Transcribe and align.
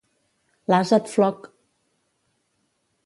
L'ase 0.73 0.95
et 0.97 1.05
floc! 1.15 1.45